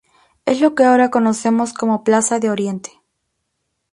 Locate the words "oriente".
2.49-2.99